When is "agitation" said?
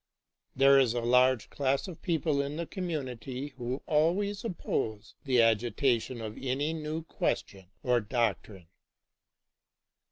5.43-6.21